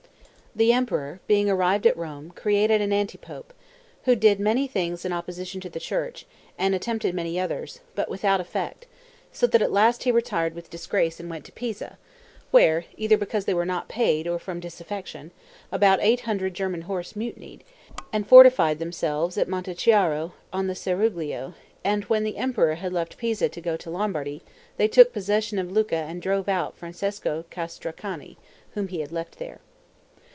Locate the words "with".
10.53-10.69